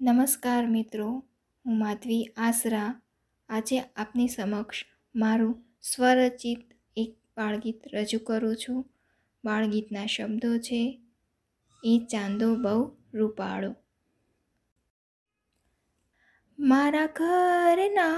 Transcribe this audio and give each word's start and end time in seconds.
નમસ્કાર 0.00 0.66
મિત્રો, 0.66 1.06
હું 1.64 1.78
માધવી 1.78 2.24
આસરા. 2.36 3.00
આજે 3.48 3.78
આપની 3.78 4.28
સમક્ષ 4.28 4.84
મારું 5.14 5.64
સ્વરચિત 5.82 6.58
એક 6.96 7.16
બાળગીત 7.36 7.82
રજૂ 7.94 8.18
કરું 8.18 8.56
છું. 8.56 8.90
બાળગીતના 9.44 10.06
શબ્દો 10.06 10.58
છે, 10.58 11.00
એ 11.84 12.06
ચાંદો 12.10 12.54
બહુ 12.54 12.96
રૂપાળો. 13.14 13.74
મારા 16.58 17.06
ઘરના 17.06 18.12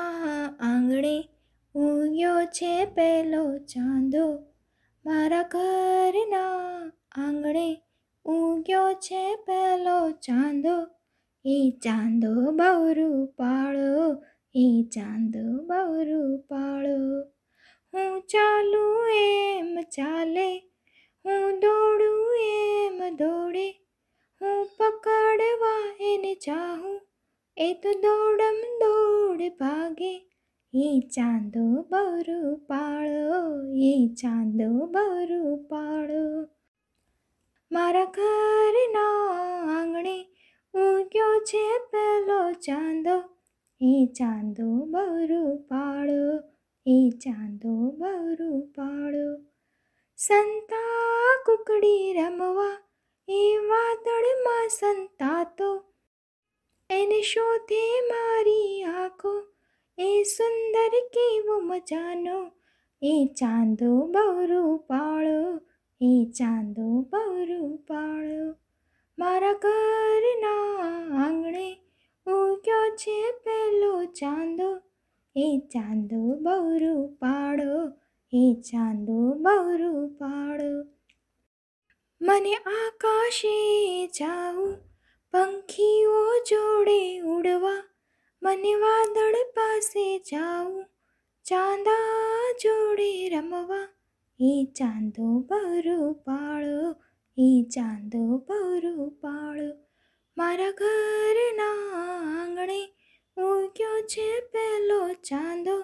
આંગણે 0.60 1.28
ઉગ્યો 1.74 2.44
છે 2.44 2.84
પેલો 2.84 3.58
ચાંદો. 3.58 4.38
મારા 5.06 5.42
ઘરના 5.42 6.92
આંગણે 7.12 7.82
ઉગ્યો 8.24 8.92
છે 8.92 9.36
પેલો 9.36 10.10
ચાંદો. 10.10 10.95
એ 11.46 11.70
ચાંદો 11.84 12.32
બહુ 12.50 12.92
રૂપાળો 12.92 14.22
એ 14.54 14.82
ચાંદો 14.94 15.44
બહુ 15.62 16.02
રૂપાળો 16.02 17.24
હું 17.94 18.20
ચાલું 18.20 19.10
એમ 19.10 19.80
ચાલે, 19.82 20.58
હું 21.24 21.60
દોડું 21.60 22.36
એમ 22.40 23.16
દોડે. 23.16 23.68
હું 24.40 24.66
પકડવા 24.78 25.96
એને 26.00 26.34
ચાહું, 26.34 27.00
એ 27.56 27.74
તો 27.74 27.92
દોડમ 27.92 28.58
દોડ 28.80 29.52
ભાગે. 29.60 30.14
એ 30.74 31.00
ચાંદો 31.00 31.86
બહુ 31.90 32.22
રૂપાળો 32.22 33.40
એ 33.74 34.08
ચાંદો 34.08 34.86
બહુ 34.86 35.24
રૂપાળો 35.24 36.55
છે 41.46 41.78
પેલો 41.78 42.52
ચાંદો, 42.52 43.22
એ 43.80 44.06
ચાંદો 44.06 44.64
બહુ 44.64 45.56
પાડો, 45.56 46.40
એ 46.86 47.10
ચાંદો 47.10 47.74
બહુ 47.90 48.60
પાડો. 48.60 49.44
સંતા 50.16 51.42
કુકડી 51.46 52.12
રમવા, 52.12 52.78
એ 53.28 53.56
વાદળમાં 53.56 54.68
સંતાતો. 54.68 55.84
એને 56.90 57.22
શોધે 57.22 58.00
મારી 58.00 58.82
આંખો, 58.82 59.42
એ 59.98 60.22
સુંદર 60.22 60.88
કેવો 60.88 61.60
મજાનો. 61.60 62.50
એ 63.02 63.26
ચાંદો 63.26 64.06
બહુ 64.06 64.76
પાળો 64.76 65.60
એ 66.00 66.32
ચાંદો 66.38 67.06
બહુ 67.10 67.76
પાળો 67.76 68.54
મારા 69.18 69.52
ઘરના 69.52 70.88
છે 72.96 73.32
પેલો 73.44 74.04
ચાંદો, 74.04 74.80
એ 75.36 75.60
ચાંદો 75.72 76.16
બહુ 76.16 76.78
રૂપાળો 76.78 77.92
એ 78.32 78.54
ચાંદો 78.62 79.34
બહુ 79.34 79.76
રૂપાળો 79.76 80.84
મને 82.20 82.54
આકાશે 82.54 84.06
જાવું 84.06 84.76
પંખીઓ 85.30 86.38
જોડે 86.50 87.20
ઉડવા, 87.20 87.82
મને 88.42 88.74
વાદળ 88.74 89.36
પાસે 89.54 90.18
જાવું 90.18 90.86
ચાંદા 91.44 92.52
જોડે 92.62 93.28
રમવા. 93.28 93.88
એ 94.40 94.66
ચાંદો 94.74 95.26
બહુ 95.48 96.12
પાળો 96.12 96.96
એ 97.38 97.62
ચાંદો 97.62 98.38
બહુ 98.38 99.08
પાળો 99.08 99.72
મારા 100.36 100.70
ઘરના 100.70 101.55
ચાંદો 105.26 105.76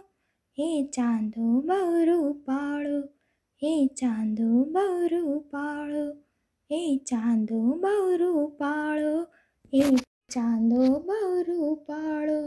હે 0.59 0.69
ચાંદો 0.95 1.47
બહુ 1.69 1.79
રૂપાળો 2.09 2.99
હે 3.62 3.72
ચાંદો 4.00 4.49
બહુ 4.75 4.84
રૂપાળો 5.12 6.05
હે 6.71 6.83
ચાંદો 7.09 7.61
બહુ 7.81 7.94
રૂપાળો 8.16 9.16
હે 9.72 9.83
ચાંદો 10.31 10.83
બહુ 11.06 11.21
રૂપાળો 11.49 12.41